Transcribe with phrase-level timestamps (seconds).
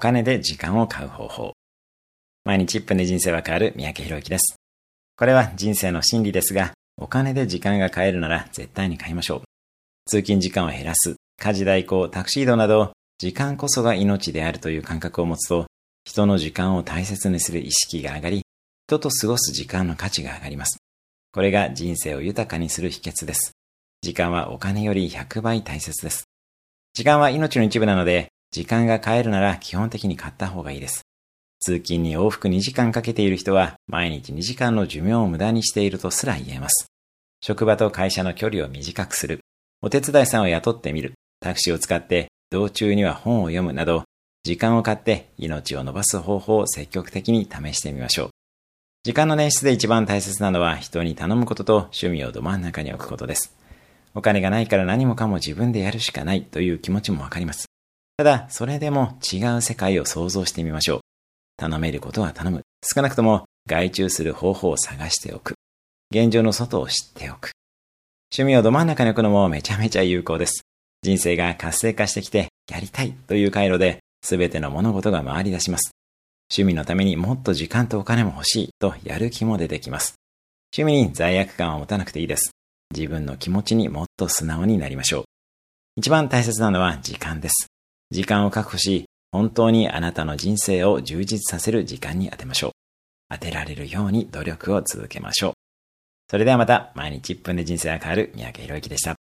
[0.00, 1.52] 金で時間を買う方法。
[2.44, 4.56] 毎日1分で人生は変わる三宅博之です。
[5.16, 9.42] これは人生の真理ですが、お金で時間が買えるなら絶対に買いましょう。
[10.06, 15.66] 通勤時間を減らす、家事代行、タクシー移動など、時間こそが命であるという感覚を持つと、
[16.04, 18.42] 人の時間を大切にする意識が上がり、
[18.88, 20.78] 人と過ごす時間の価値が上がります。
[21.32, 23.52] これが人生を豊かにする秘訣です。
[24.02, 26.24] 時間はお金より100倍大切です。
[26.94, 31.02] 時間は命の一部なので、時間が買えるなら基本的に買った方がいいです。
[31.60, 36.86] 通勤に往復2時間かけている人は、毎日2時間の寿命を無駄にしているとすら言えます。
[37.42, 39.40] 職場と会社の距離を短くする。
[39.82, 41.12] お手伝いさんを雇ってみる。
[41.40, 44.02] タクシーを使って道中には本を読むなど、
[44.42, 48.30] 時間を買って命を伸ばす方法を積極的に試してみましょう。
[49.04, 53.54] 時間の捻出で一番大切なのは人に頼むことと趣味をど真ん中に置くことです。
[54.14, 57.70] お金がないから何もかも自分でやるしかないという気持ちもわかります。
[58.20, 61.00] ただ、それでも違う世界を想像してみましょう。
[61.56, 62.60] 頼めることは頼む。
[62.84, 65.54] 少なくとも外注する方法を探しておく。
[66.14, 67.52] 現状の外を知っておく。
[68.30, 70.64] 趣味をど真ん中に置くのもめちゃめちゃ有効です。
[71.00, 75.92] 人生が活性化してきて、やりたいという回路で、すべての物事が回り出します。
[76.52, 80.16] 趣味のためにもっと時間とお金も欲しいとやる気も出てきます。
[80.76, 82.50] 趣味に罪悪感を持たなくていいです。
[82.94, 85.24] 自分の気持ちにもっと素直になりましょう。
[85.96, 87.69] 一番大切なのは時間です。
[88.10, 92.70] 時間を確保し、本当にあなたの人生を充実させる時間に当てましょう。
[93.30, 95.52] 当てられるように努力を続けましょう。
[96.28, 99.19] それではまた、毎日1分で人生が変わる三宅宏之でした。